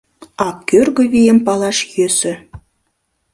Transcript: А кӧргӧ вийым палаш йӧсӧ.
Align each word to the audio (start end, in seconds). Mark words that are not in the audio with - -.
А 0.45 0.47
кӧргӧ 0.67 1.03
вийым 1.11 1.39
палаш 1.45 1.77
йӧсӧ. 1.95 2.33